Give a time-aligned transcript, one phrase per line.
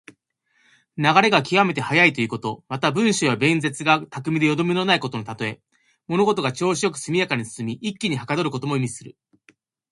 [0.97, 2.63] 流れが極めて速いということ。
[2.67, 5.61] また、文章や弁舌が巧みでよどみのないことのたとえ。
[6.07, 9.15] 物事が調子良く速やかに進み、一気にはかどることも意味する。